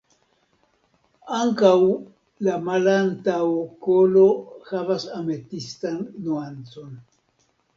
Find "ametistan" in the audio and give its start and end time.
5.19-6.01